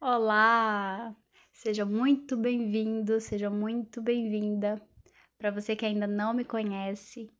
[0.00, 1.14] Olá!
[1.52, 4.80] Seja muito bem-vindo, seja muito bem-vinda.
[5.36, 7.30] Para você que ainda não me conhece,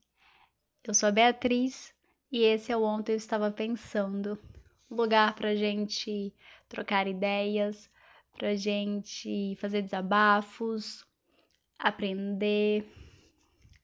[0.85, 1.95] eu sou a Beatriz
[2.31, 4.39] e esse é o Ontem Eu Estava Pensando
[4.91, 6.35] lugar para gente
[6.69, 7.91] trocar ideias,
[8.37, 11.07] para gente fazer desabafos,
[11.79, 12.85] aprender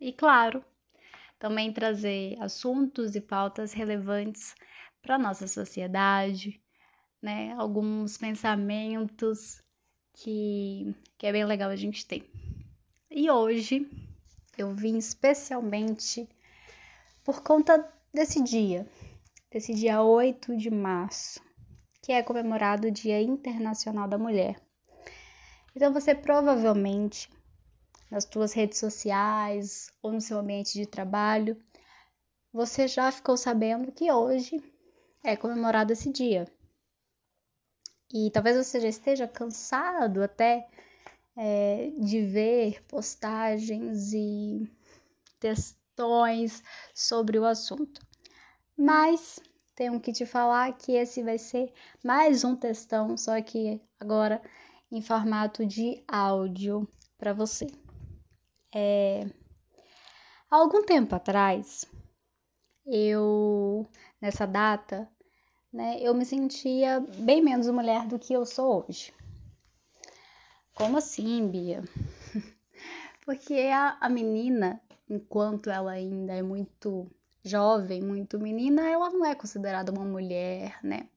[0.00, 0.64] e, claro,
[1.38, 4.54] também trazer assuntos e pautas relevantes
[5.02, 6.60] para nossa sociedade,
[7.22, 7.54] né?
[7.58, 9.62] Alguns pensamentos
[10.12, 12.30] que, que é bem legal a gente ter.
[13.10, 13.88] E hoje
[14.56, 16.28] eu vim especialmente
[17.22, 18.88] por conta desse dia,
[19.50, 21.40] desse dia 8 de março,
[22.02, 24.56] que é comemorado o Dia Internacional da Mulher.
[25.74, 27.28] Então você provavelmente
[28.10, 31.56] nas suas redes sociais ou no seu ambiente de trabalho,
[32.52, 34.62] você já ficou sabendo que hoje
[35.22, 36.46] é comemorado esse dia.
[38.12, 40.68] E talvez você já esteja cansado até
[41.36, 44.70] é, de ver postagens e
[45.38, 46.62] textões
[46.94, 48.00] sobre o assunto.
[48.76, 49.40] Mas
[49.74, 54.40] tenho que te falar que esse vai ser mais um textão, só que agora
[54.90, 57.66] em formato de áudio para você.
[58.78, 59.26] É...
[60.50, 61.86] Há algum tempo atrás,
[62.84, 63.86] eu,
[64.20, 65.08] nessa data,
[65.72, 69.14] né, eu me sentia bem menos mulher do que eu sou hoje.
[70.74, 71.84] Como assim, Bia?
[73.24, 77.10] Porque a, a menina, enquanto ela ainda é muito
[77.42, 81.08] jovem, muito menina, ela não é considerada uma mulher, né?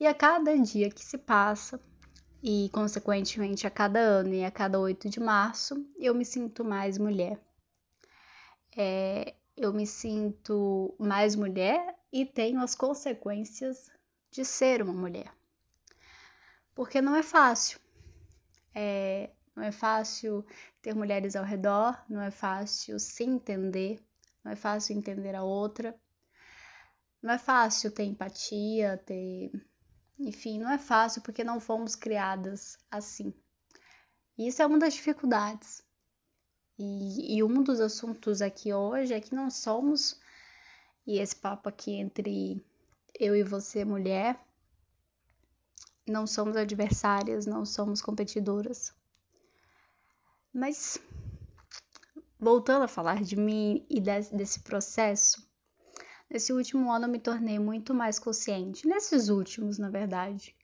[0.00, 1.78] E a cada dia que se passa,
[2.42, 6.98] e consequentemente a cada ano e a cada 8 de março, eu me sinto mais
[6.98, 7.38] mulher.
[8.76, 13.90] É, eu me sinto mais mulher e tenho as consequências
[14.30, 15.32] de ser uma mulher.
[16.74, 17.78] Porque não é fácil.
[18.74, 20.44] É, não é fácil
[20.80, 24.02] ter mulheres ao redor, não é fácil se entender,
[24.42, 25.94] não é fácil entender a outra,
[27.22, 29.52] não é fácil ter empatia, ter.
[30.22, 33.34] Enfim, não é fácil porque não fomos criadas assim.
[34.38, 35.82] Isso é uma das dificuldades.
[36.78, 40.20] E, e um dos assuntos aqui hoje é que não somos
[41.06, 42.64] e esse papo aqui entre
[43.18, 44.40] eu e você, mulher,
[46.06, 48.94] não somos adversárias, não somos competidoras.
[50.52, 50.98] Mas
[52.38, 55.44] voltando a falar de mim e desse, desse processo,
[56.32, 58.88] nesse último ano eu me tornei muito mais consciente.
[58.88, 60.56] Nesses últimos, na verdade.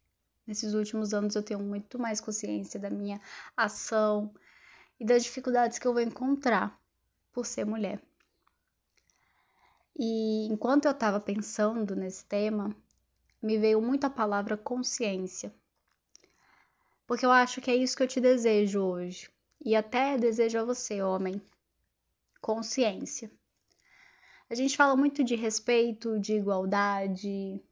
[0.47, 3.21] Nesses últimos anos eu tenho muito mais consciência da minha
[3.55, 4.33] ação
[4.99, 6.81] e das dificuldades que eu vou encontrar
[7.31, 8.01] por ser mulher.
[9.95, 12.75] E enquanto eu estava pensando nesse tema,
[13.43, 15.53] me veio muito a palavra consciência.
[17.07, 19.29] Porque eu acho que é isso que eu te desejo hoje.
[19.63, 21.43] E até desejo a você, homem.
[22.41, 23.31] Consciência.
[24.51, 27.63] A gente fala muito de respeito, de igualdade,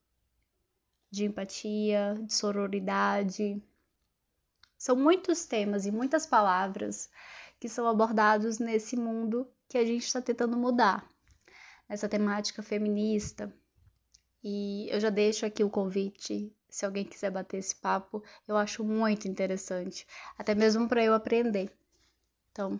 [1.11, 3.63] de empatia, de sororidade.
[4.77, 7.09] São muitos temas e muitas palavras
[7.59, 11.09] que são abordados nesse mundo que a gente está tentando mudar
[11.89, 13.51] nessa temática feminista.
[14.45, 18.85] E eu já deixo aqui o convite, se alguém quiser bater esse papo, eu acho
[18.85, 20.07] muito interessante,
[20.37, 21.71] até mesmo para eu aprender.
[22.53, 22.79] Então,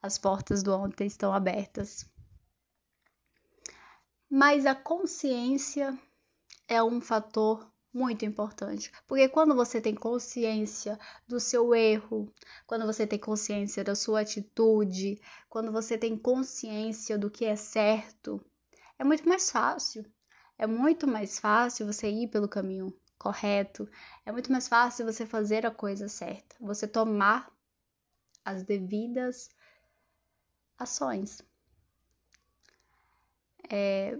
[0.00, 2.08] as portas do ontem estão abertas.
[4.28, 5.98] Mas a consciência
[6.68, 8.92] é um fator muito importante.
[9.06, 12.32] Porque quando você tem consciência do seu erro,
[12.66, 18.44] quando você tem consciência da sua atitude, quando você tem consciência do que é certo,
[18.98, 20.04] é muito mais fácil.
[20.58, 23.88] É muito mais fácil você ir pelo caminho correto,
[24.24, 27.50] é muito mais fácil você fazer a coisa certa, você tomar
[28.44, 29.50] as devidas
[30.78, 31.42] ações.
[33.70, 34.18] É,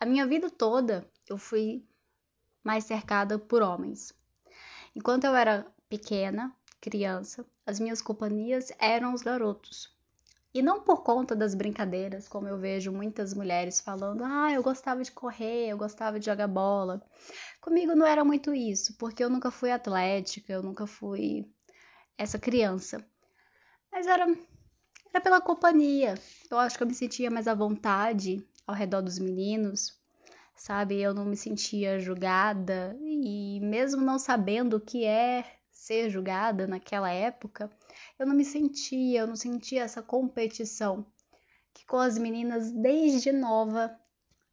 [0.00, 1.84] a minha vida toda eu fui
[2.62, 4.12] mais cercada por homens.
[4.94, 9.96] Enquanto eu era pequena, criança, as minhas companhias eram os garotos.
[10.52, 15.02] E não por conta das brincadeiras, como eu vejo muitas mulheres falando: ah, eu gostava
[15.02, 17.02] de correr, eu gostava de jogar bola.
[17.60, 21.46] Comigo não era muito isso, porque eu nunca fui atlética, eu nunca fui
[22.16, 23.04] essa criança.
[23.92, 24.26] Mas era,
[25.12, 26.14] era pela companhia.
[26.50, 29.98] Eu acho que eu me sentia mais à vontade ao redor dos meninos
[30.58, 31.00] sabe?
[31.00, 37.10] Eu não me sentia julgada e mesmo não sabendo o que é ser julgada naquela
[37.10, 37.70] época,
[38.18, 41.06] eu não me sentia, eu não sentia essa competição
[41.72, 43.96] que com as meninas desde nova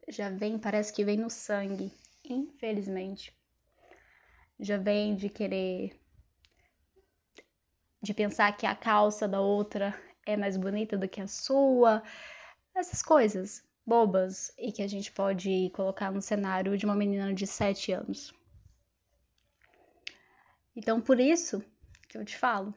[0.07, 1.91] já vem, parece que vem no sangue,
[2.23, 3.35] infelizmente.
[4.59, 5.99] Já vem de querer
[8.01, 12.03] de pensar que a calça da outra é mais bonita do que a sua,
[12.75, 17.45] essas coisas bobas e que a gente pode colocar no cenário de uma menina de
[17.45, 18.33] 7 anos.
[20.75, 21.63] Então, por isso
[22.09, 22.73] que eu te falo,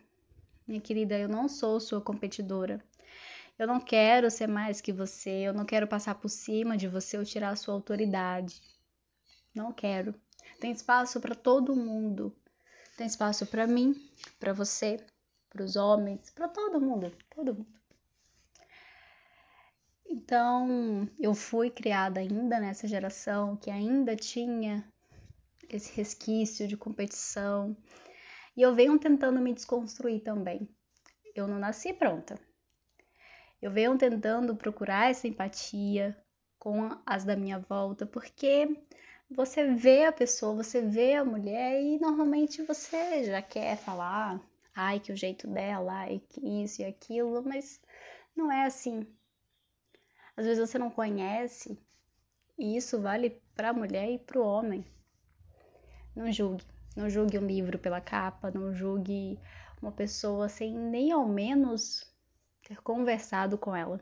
[0.67, 2.85] minha querida, eu não sou sua competidora.
[3.59, 7.19] Eu não quero ser mais que você, eu não quero passar por cima de você
[7.19, 8.63] ou tirar a sua autoridade.
[9.53, 10.15] Não quero.
[10.61, 12.37] Tem espaço para todo mundo.
[12.97, 13.95] Tem espaço para mim,
[14.39, 15.05] para você,
[15.49, 17.78] para os homens, para todo mundo, todo mundo.
[20.21, 24.85] Então, eu fui criada ainda nessa geração que ainda tinha
[25.71, 27.77] esse resquício de competição.
[28.57, 30.69] E eu venho tentando me desconstruir também.
[31.37, 32.37] Eu não nasci pronta.
[33.63, 36.21] Eu venho tentando procurar essa empatia
[36.59, 38.77] com as da minha volta, porque
[39.31, 44.41] você vê a pessoa, você vê a mulher e normalmente você já quer falar,
[44.75, 47.81] ai, que o jeito dela, ai, que isso e aquilo, mas
[48.35, 49.07] não é assim.
[50.39, 51.77] Às vezes você não conhece,
[52.57, 54.87] e isso vale para a mulher e para o homem.
[56.15, 56.65] Não julgue.
[56.95, 59.37] Não julgue um livro pela capa, não julgue
[59.83, 62.09] uma pessoa sem nem ao menos
[62.63, 64.01] ter conversado com ela.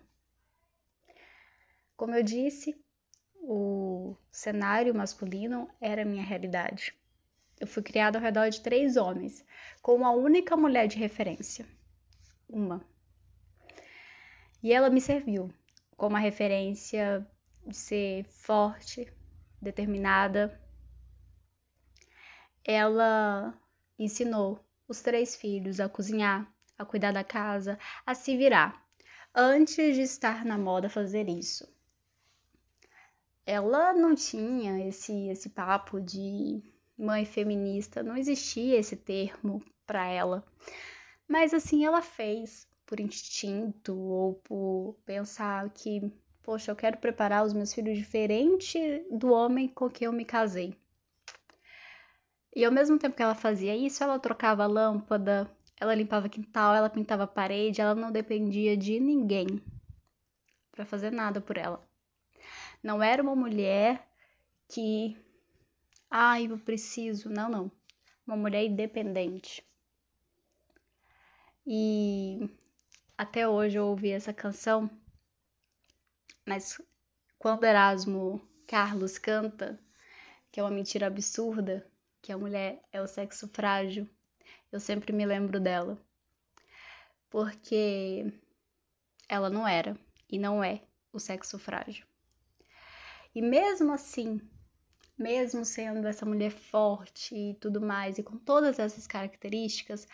[1.96, 2.78] Como eu disse,
[3.40, 6.94] o cenário masculino era minha realidade.
[7.58, 9.42] Eu fui criada ao redor de três homens,
[9.80, 11.66] com uma única mulher de referência.
[12.46, 12.84] Uma.
[14.62, 15.50] E ela me serviu
[15.96, 17.26] como a referência
[17.66, 19.12] de ser forte,
[19.60, 20.60] determinada,
[22.64, 23.54] ela
[23.98, 28.84] ensinou os três filhos a cozinhar, a cuidar da casa, a se virar,
[29.34, 31.66] antes de estar na moda fazer isso.
[33.44, 36.62] Ela não tinha esse, esse papo de
[36.98, 40.44] mãe feminista, não existia esse termo para ela.
[41.28, 46.10] Mas assim ela fez por instinto ou por pensar que,
[46.42, 50.74] poxa, eu quero preparar os meus filhos diferente do homem com quem eu me casei.
[52.54, 56.74] E ao mesmo tempo que ela fazia isso, ela trocava a lâmpada, ela limpava quintal,
[56.74, 59.46] ela pintava a parede, ela não dependia de ninguém
[60.72, 61.86] para fazer nada por ela.
[62.82, 64.08] Não era uma mulher
[64.68, 65.18] que,
[66.10, 67.72] ai, eu preciso, não, não.
[68.26, 69.62] Uma mulher independente.
[71.66, 72.48] E
[73.16, 74.90] até hoje eu ouvi essa canção,
[76.44, 76.80] mas
[77.38, 79.78] quando Erasmo Carlos canta,
[80.50, 81.86] que é uma mentira absurda,
[82.20, 84.08] que a mulher é o sexo frágil,
[84.70, 85.98] eu sempre me lembro dela.
[87.30, 88.32] Porque
[89.28, 89.98] ela não era
[90.30, 90.82] e não é
[91.12, 92.06] o sexo frágil.
[93.34, 94.40] E mesmo assim,
[95.18, 100.06] mesmo sendo essa mulher forte e tudo mais, e com todas essas características,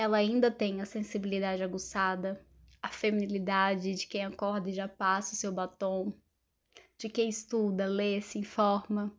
[0.00, 2.42] ela ainda tem a sensibilidade aguçada,
[2.82, 6.10] a feminilidade de quem acorda e já passa o seu batom,
[6.96, 9.14] de quem estuda, lê, se informa,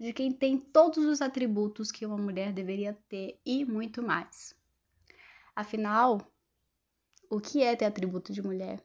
[0.00, 4.52] de quem tem todos os atributos que uma mulher deveria ter e muito mais.
[5.54, 6.20] Afinal,
[7.30, 8.82] o que é ter atributo de mulher?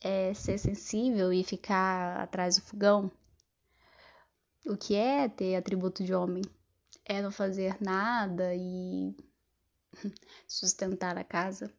[0.00, 3.10] É ser sensível e ficar atrás do fogão?
[4.64, 6.44] O que é ter atributo de homem?
[7.04, 9.12] É não fazer nada e
[10.46, 11.72] sustentar a casa?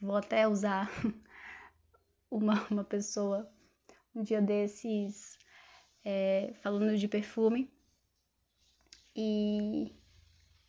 [0.00, 0.90] Vou até usar
[2.30, 3.50] uma, uma pessoa
[4.14, 5.38] um dia desses
[6.04, 7.72] é, falando de perfume.
[9.14, 9.94] E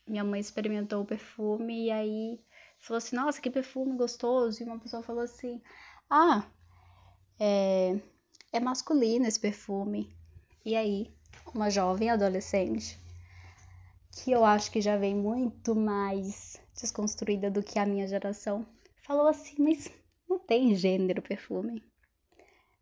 [0.08, 2.44] minha mãe experimentou o perfume e aí
[2.80, 4.62] falou assim: Nossa, que perfume gostoso.
[4.62, 5.62] E uma pessoa falou assim:
[6.10, 6.46] Ah,
[7.40, 8.00] é,
[8.52, 10.16] é masculino esse perfume.
[10.66, 11.14] E aí,
[11.54, 13.00] uma jovem adolescente,
[14.16, 18.66] que eu acho que já vem muito mais desconstruída do que a minha geração,
[19.02, 19.92] falou assim: Mas
[20.30, 21.84] não tem gênero perfume.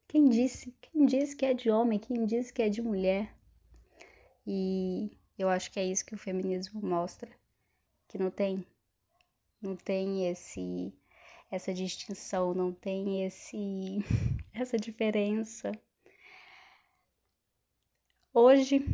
[0.08, 0.76] Quem disse?
[0.82, 1.98] Quem disse que é de homem?
[1.98, 3.34] Quem disse que é de mulher?
[4.46, 7.30] E eu acho que é isso que o feminismo mostra,
[8.08, 8.66] que não tem
[9.62, 10.94] não tem esse
[11.50, 14.00] essa distinção, não tem esse
[14.54, 15.72] essa diferença.
[18.34, 18.86] Hoje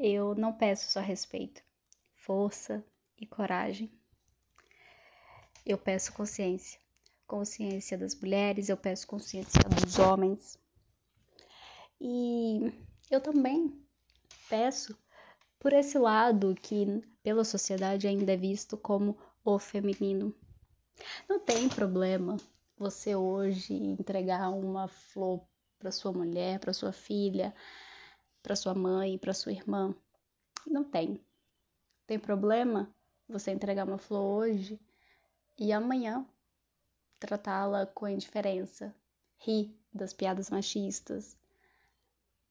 [0.00, 1.62] eu não peço só respeito,
[2.14, 2.84] força
[3.16, 3.92] e coragem.
[5.64, 6.80] Eu peço consciência
[7.30, 10.58] consciência das mulheres, eu peço consciência dos homens.
[12.00, 12.72] E
[13.08, 13.80] eu também
[14.48, 14.98] peço
[15.60, 20.34] por esse lado que pela sociedade ainda é visto como o feminino.
[21.28, 22.36] Não tem problema
[22.76, 25.40] você hoje entregar uma flor
[25.78, 27.54] para sua mulher, para sua filha,
[28.42, 29.94] para sua mãe, para sua irmã?
[30.66, 31.20] Não tem.
[32.06, 32.92] Tem problema
[33.28, 34.80] você entregar uma flor hoje
[35.58, 36.26] e amanhã
[37.18, 38.94] tratá-la com indiferença,
[39.38, 41.36] rir das piadas machistas,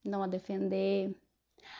[0.03, 1.15] não a defender,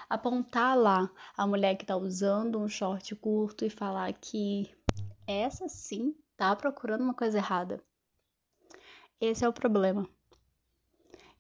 [0.10, 4.76] apontar lá a mulher que está usando um short curto e falar que
[5.28, 7.82] essa sim tá procurando uma coisa errada.
[9.22, 10.10] Esse é o problema.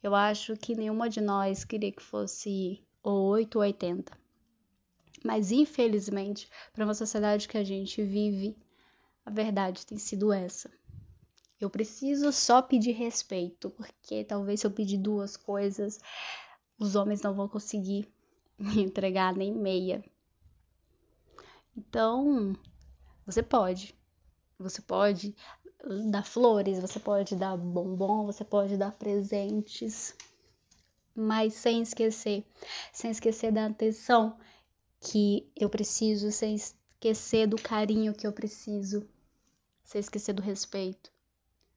[0.01, 4.17] Eu acho que nenhuma de nós queria que fosse ou 8 ou 80.
[5.23, 8.57] Mas infelizmente, para uma sociedade que a gente vive,
[9.25, 10.71] a verdade tem sido essa.
[11.59, 15.99] Eu preciso só pedir respeito, porque talvez se eu pedir duas coisas,
[16.79, 18.07] os homens não vão conseguir
[18.57, 20.03] me entregar nem meia.
[21.75, 22.55] Então,
[23.25, 23.93] você pode.
[24.57, 25.35] Você pode
[26.11, 30.15] dar flores, você pode dar bombom, você pode dar presentes,
[31.15, 32.45] mas sem esquecer,
[32.91, 34.37] sem esquecer da atenção
[34.99, 39.07] que eu preciso, sem esquecer do carinho que eu preciso,
[39.83, 41.11] sem esquecer do respeito,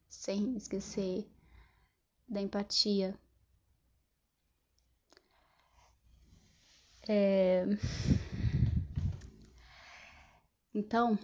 [0.09, 1.27] sem esquecer
[2.29, 3.15] da empatia.
[7.09, 7.65] É...
[10.75, 11.19] Então,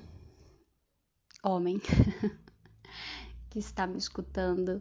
[1.42, 1.80] homem
[3.58, 4.80] que está me escutando,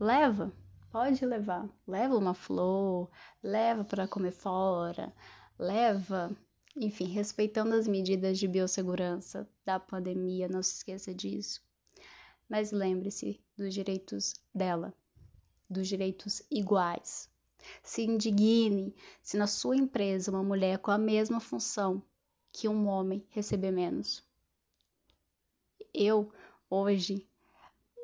[0.00, 0.50] leva,
[0.90, 3.10] pode levar, leva uma flor,
[3.42, 5.12] leva para comer fora,
[5.58, 6.34] leva,
[6.74, 11.62] enfim, respeitando as medidas de biossegurança da pandemia, não se esqueça disso.
[12.48, 14.94] Mas lembre-se dos direitos dela,
[15.68, 17.28] dos direitos iguais.
[17.82, 22.02] Se indigne se na sua empresa uma mulher com a mesma função
[22.50, 24.24] que um homem receber menos.
[25.92, 26.32] Eu,
[26.70, 27.26] hoje,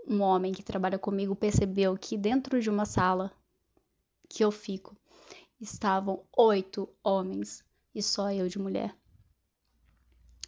[0.06, 3.32] um homem que trabalha comigo percebeu que dentro de uma sala
[4.28, 4.96] que eu fico,
[5.60, 7.64] estavam oito homens
[7.94, 8.96] e só eu de mulher.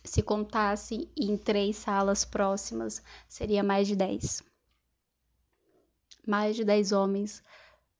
[0.02, 4.42] Se contasse em três salas próximas, seria mais de dez.
[6.26, 7.42] Mais de dez homens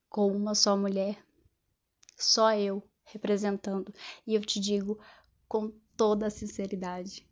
[0.09, 1.23] com uma só mulher.
[2.17, 3.93] Só eu representando.
[4.27, 4.99] E eu te digo
[5.47, 7.27] com toda a sinceridade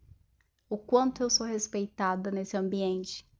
[0.73, 3.31] o quanto eu sou respeitada nesse ambiente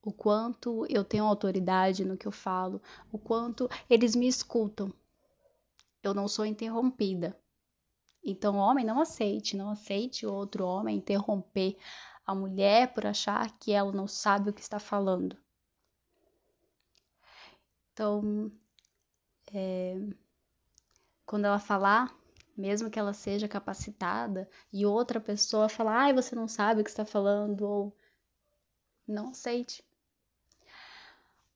[0.00, 4.92] o quanto eu tenho autoridade no que eu falo, o quanto eles me escutam
[6.02, 7.38] eu não sou interrompida.
[8.24, 11.76] Então, homem, não aceite, não aceite outro homem interromper
[12.26, 15.36] a mulher por achar que ela não sabe o que está falando.
[17.92, 18.50] Então,
[19.52, 19.96] é,
[21.24, 22.12] quando ela falar,
[22.56, 26.90] mesmo que ela seja capacitada, e outra pessoa falar, ai, você não sabe o que
[26.90, 27.96] está falando, ou
[29.06, 29.84] não aceite.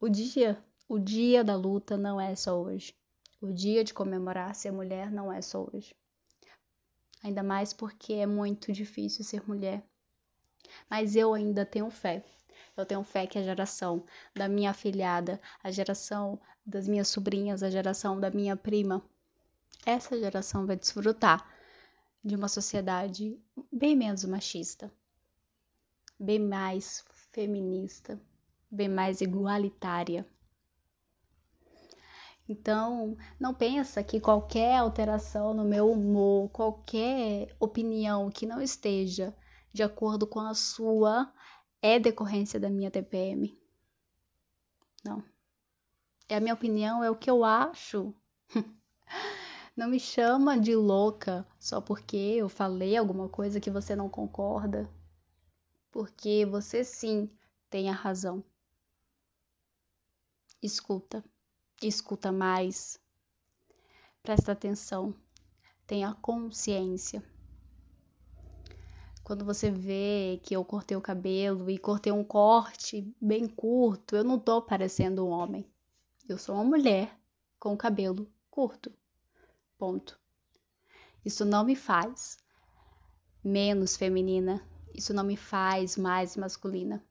[0.00, 2.94] O dia, o dia da luta não é só hoje.
[3.40, 5.94] O dia de comemorar ser mulher não é só hoje.
[7.22, 9.82] Ainda mais porque é muito difícil ser mulher.
[10.88, 12.24] Mas eu ainda tenho fé.
[12.76, 17.70] Eu tenho fé que a geração da minha afilhada, a geração das minhas sobrinhas, a
[17.70, 19.02] geração da minha prima,
[19.84, 21.46] essa geração vai desfrutar
[22.24, 23.38] de uma sociedade
[23.72, 24.92] bem menos machista,
[26.18, 28.20] bem mais feminista,
[28.70, 30.26] bem mais igualitária.
[32.48, 39.36] Então, não pensa que qualquer alteração no meu humor, qualquer opinião que não esteja
[39.72, 41.32] de acordo com a sua
[41.82, 43.56] é decorrência da minha TPM.
[45.04, 45.22] Não.
[46.28, 48.14] É a minha opinião, é o que eu acho.
[49.76, 54.90] Não me chama de louca só porque eu falei alguma coisa que você não concorda.
[55.92, 57.30] Porque você sim
[57.70, 58.42] tem a razão.
[60.62, 61.22] Escuta
[61.82, 62.98] escuta mais,
[64.22, 65.14] presta atenção,
[65.86, 67.22] tenha consciência.
[69.22, 74.22] Quando você vê que eu cortei o cabelo e cortei um corte bem curto, eu
[74.22, 75.68] não tô parecendo um homem.
[76.28, 77.18] Eu sou uma mulher
[77.58, 78.92] com cabelo curto.
[79.78, 80.18] Ponto.
[81.24, 82.38] Isso não me faz
[83.42, 84.62] menos feminina.
[84.94, 87.04] Isso não me faz mais masculina.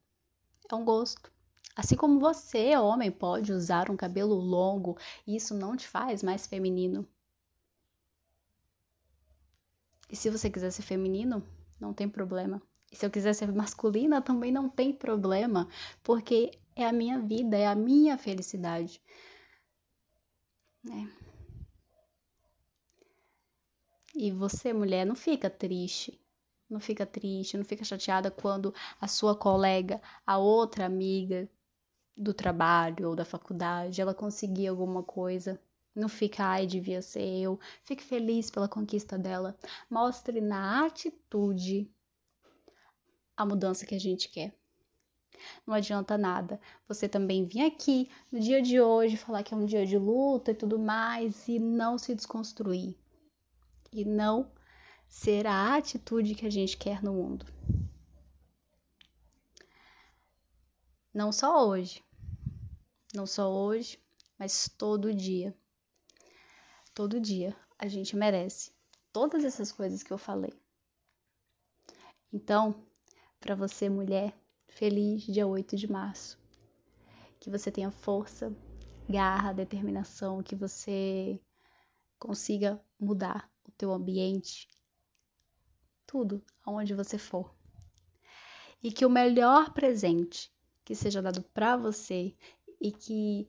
[0.70, 1.32] É um gosto.
[1.76, 7.06] Assim como você, homem, pode usar um cabelo longo, isso não te faz mais feminino.
[10.10, 11.44] E se você quiser ser feminino,
[11.80, 12.62] não tem problema.
[12.92, 15.68] E se eu quiser ser masculina, também não tem problema,
[16.02, 19.02] porque é a minha vida, é a minha felicidade.
[20.90, 21.25] É.
[24.16, 26.20] E você, mulher, não fica triste
[26.70, 31.50] Não fica triste, não fica chateada quando a sua colega, a outra amiga
[32.18, 35.62] do trabalho ou da faculdade, ela conseguir alguma coisa.
[35.96, 37.60] Não fica, ai, devia ser eu.
[37.84, 39.58] Fique feliz pela conquista dela.
[39.90, 41.90] Mostre na atitude
[43.38, 44.54] a mudança que a gente quer.
[45.68, 49.66] Não adianta nada você também vir aqui no dia de hoje falar que é um
[49.66, 52.98] dia de luta e tudo mais e não se desconstruir.
[53.98, 54.52] E não
[55.08, 57.46] ser a atitude que a gente quer no mundo.
[61.14, 62.04] Não só hoje,
[63.14, 63.98] não só hoje,
[64.38, 65.56] mas todo dia.
[66.94, 68.74] Todo dia a gente merece
[69.14, 70.54] todas essas coisas que eu falei.
[72.34, 72.76] Então,
[73.40, 74.38] para você, mulher,
[74.68, 76.38] feliz dia 8 de março.
[77.40, 78.54] Que você tenha força,
[79.08, 81.40] garra, determinação, que você
[82.20, 84.68] consiga mudar teu ambiente,
[86.06, 87.54] tudo aonde você for.
[88.82, 90.52] E que o melhor presente
[90.84, 92.36] que seja dado para você
[92.80, 93.48] e que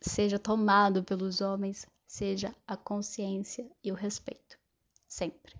[0.00, 4.58] seja tomado pelos homens seja a consciência e o respeito.
[5.06, 5.54] Sempre.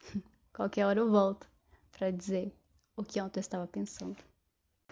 [0.52, 1.48] Qualquer hora eu volto
[1.92, 2.54] para dizer
[2.96, 4.27] o que ontem eu estava pensando.